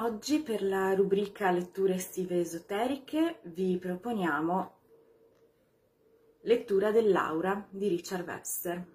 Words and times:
Oggi 0.00 0.42
per 0.42 0.62
la 0.62 0.94
rubrica 0.94 1.50
Letture 1.50 1.94
estive 1.94 2.38
esoteriche 2.38 3.40
vi 3.42 3.76
proponiamo 3.78 4.76
Lettura 6.42 6.92
dell'aura 6.92 7.66
di 7.68 7.88
Richard 7.88 8.24
Webster. 8.24 8.86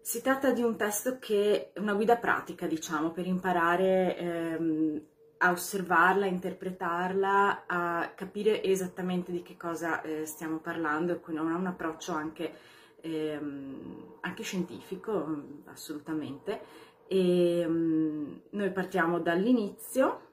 Si 0.00 0.22
tratta 0.22 0.52
di 0.52 0.62
un 0.62 0.76
testo 0.76 1.18
che 1.18 1.72
è 1.72 1.80
una 1.80 1.94
guida 1.94 2.18
pratica, 2.18 2.68
diciamo, 2.68 3.10
per 3.10 3.26
imparare 3.26 4.16
ehm, 4.16 5.02
a 5.38 5.50
osservarla, 5.50 6.26
a 6.26 6.28
interpretarla, 6.28 7.64
a 7.66 8.12
capire 8.14 8.62
esattamente 8.62 9.32
di 9.32 9.42
che 9.42 9.56
cosa 9.56 10.02
eh, 10.02 10.24
stiamo 10.24 10.58
parlando, 10.58 11.18
quindi 11.18 11.42
ha 11.42 11.56
un 11.56 11.66
approccio 11.66 12.12
anche, 12.12 12.54
ehm, 13.00 14.18
anche 14.20 14.44
scientifico, 14.44 15.42
assolutamente, 15.64 16.90
e 17.12 17.62
um, 17.66 18.40
noi 18.52 18.72
partiamo 18.72 19.20
dall'inizio 19.20 20.28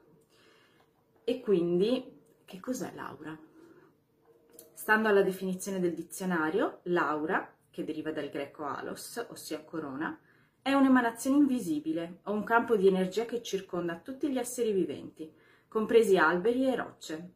e 1.24 1.40
quindi 1.40 2.18
che 2.46 2.58
cos'è 2.58 2.94
l'aura? 2.94 3.38
Stando 4.72 5.08
alla 5.08 5.20
definizione 5.20 5.78
del 5.78 5.92
dizionario, 5.92 6.80
l'aura, 6.84 7.54
che 7.70 7.84
deriva 7.84 8.12
dal 8.12 8.30
greco 8.30 8.64
alos, 8.64 9.26
ossia 9.28 9.62
corona, 9.62 10.18
è 10.62 10.72
un'emanazione 10.72 11.36
invisibile 11.36 12.20
o 12.24 12.32
un 12.32 12.44
campo 12.44 12.76
di 12.76 12.86
energia 12.86 13.26
che 13.26 13.42
circonda 13.42 14.00
tutti 14.02 14.30
gli 14.30 14.38
esseri 14.38 14.72
viventi, 14.72 15.30
compresi 15.68 16.16
alberi 16.16 16.66
e 16.66 16.76
rocce. 16.76 17.32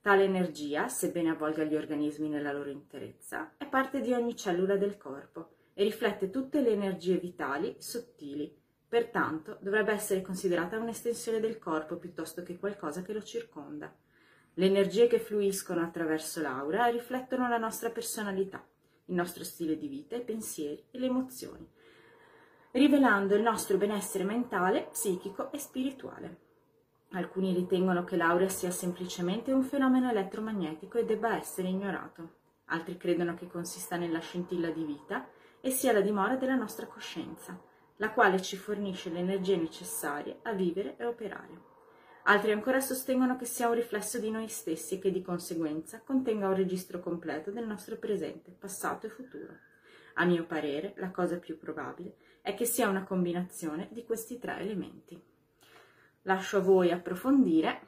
Tale 0.00 0.24
energia, 0.24 0.88
sebbene 0.88 1.30
avvolga 1.30 1.62
gli 1.62 1.76
organismi 1.76 2.28
nella 2.28 2.52
loro 2.52 2.70
interezza, 2.70 3.52
è 3.58 3.68
parte 3.68 4.00
di 4.00 4.12
ogni 4.12 4.34
cellula 4.34 4.76
del 4.76 4.96
corpo 4.96 5.50
e 5.72 5.84
riflette 5.84 6.30
tutte 6.30 6.60
le 6.60 6.70
energie 6.70 7.18
vitali 7.18 7.76
sottili 7.78 8.66
Pertanto 8.88 9.58
dovrebbe 9.60 9.92
essere 9.92 10.22
considerata 10.22 10.78
un'estensione 10.78 11.40
del 11.40 11.58
corpo 11.58 11.96
piuttosto 11.96 12.42
che 12.42 12.58
qualcosa 12.58 13.02
che 13.02 13.12
lo 13.12 13.22
circonda. 13.22 13.94
Le 14.54 14.64
energie 14.64 15.06
che 15.06 15.20
fluiscono 15.20 15.82
attraverso 15.82 16.40
l'aura 16.40 16.86
riflettono 16.86 17.48
la 17.48 17.58
nostra 17.58 17.90
personalità, 17.90 18.66
il 19.04 19.14
nostro 19.14 19.44
stile 19.44 19.76
di 19.76 19.88
vita, 19.88 20.16
i 20.16 20.24
pensieri 20.24 20.86
e 20.90 20.98
le 20.98 21.06
emozioni, 21.06 21.68
rivelando 22.72 23.34
il 23.34 23.42
nostro 23.42 23.76
benessere 23.76 24.24
mentale, 24.24 24.88
psichico 24.90 25.52
e 25.52 25.58
spirituale. 25.58 26.46
Alcuni 27.10 27.52
ritengono 27.52 28.04
che 28.04 28.16
l'aura 28.16 28.48
sia 28.48 28.70
semplicemente 28.70 29.52
un 29.52 29.64
fenomeno 29.64 30.08
elettromagnetico 30.08 30.96
e 30.96 31.04
debba 31.04 31.36
essere 31.36 31.68
ignorato. 31.68 32.36
Altri 32.66 32.96
credono 32.96 33.34
che 33.34 33.48
consista 33.48 33.96
nella 33.96 34.20
scintilla 34.20 34.70
di 34.70 34.84
vita 34.84 35.28
e 35.60 35.70
sia 35.70 35.92
la 35.92 36.00
dimora 36.00 36.36
della 36.36 36.54
nostra 36.54 36.86
coscienza 36.86 37.76
la 37.98 38.10
quale 38.10 38.40
ci 38.42 38.56
fornisce 38.56 39.10
le 39.10 39.18
energie 39.20 39.56
necessarie 39.56 40.38
a 40.42 40.52
vivere 40.52 40.96
e 40.96 41.04
operare. 41.04 41.66
Altri 42.24 42.52
ancora 42.52 42.80
sostengono 42.80 43.36
che 43.36 43.46
sia 43.46 43.68
un 43.68 43.74
riflesso 43.74 44.18
di 44.18 44.30
noi 44.30 44.48
stessi 44.48 44.94
e 44.94 44.98
che 44.98 45.10
di 45.10 45.22
conseguenza 45.22 46.00
contenga 46.04 46.48
un 46.48 46.54
registro 46.54 47.00
completo 47.00 47.50
del 47.50 47.66
nostro 47.66 47.96
presente, 47.96 48.50
passato 48.50 49.06
e 49.06 49.10
futuro. 49.10 49.56
A 50.14 50.24
mio 50.24 50.44
parere, 50.44 50.94
la 50.96 51.10
cosa 51.10 51.36
più 51.36 51.58
probabile 51.58 52.16
è 52.42 52.54
che 52.54 52.66
sia 52.66 52.88
una 52.88 53.04
combinazione 53.04 53.88
di 53.92 54.04
questi 54.04 54.38
tre 54.38 54.58
elementi. 54.58 55.20
Lascio 56.22 56.58
a 56.58 56.60
voi 56.60 56.90
approfondire 56.90 57.80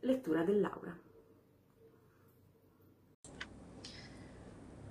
lettura 0.00 0.42
dell'aura. 0.42 0.96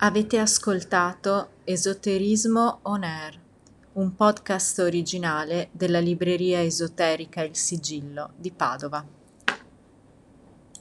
Avete 0.01 0.39
ascoltato 0.39 1.51
Esoterismo 1.63 2.79
On 2.83 3.03
Air 3.03 3.47
un 3.93 4.13
podcast 4.13 4.79
originale 4.79 5.69
della 5.71 5.99
libreria 5.99 6.61
esoterica 6.61 7.41
Il 7.41 7.55
Sigillo 7.55 8.33
di 8.35 8.51
Padova. 8.51 9.03